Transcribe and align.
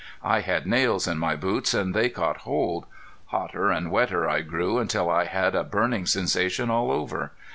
I 0.23 0.39
had 0.41 0.65
nails 0.65 1.07
in 1.07 1.19
my 1.19 1.35
boots 1.35 1.75
and 1.75 1.93
they 1.93 2.09
caught 2.09 2.37
hold. 2.37 2.87
Hotter 3.27 3.69
and 3.69 3.91
wetter 3.91 4.27
I 4.27 4.41
grew 4.41 4.79
until 4.79 5.11
I 5.11 5.25
had 5.25 5.53
a 5.53 5.63
burning 5.63 6.07
sensation 6.07 6.71
all 6.71 6.89
over. 6.91 7.33